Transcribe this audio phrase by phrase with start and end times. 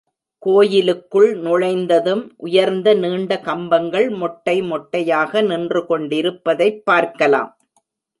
[0.37, 7.51] கோயிலுக்குள் நுழைந்ததும் உயர்ந்த நீண்ட கம்பங்கள் மொட்டை மொட்டையாக நின்று கொண்டிருப்பதைப் பார்க்கலாம்.